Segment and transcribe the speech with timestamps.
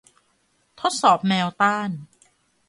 [0.79, 1.89] ทดสอบแมวต้าน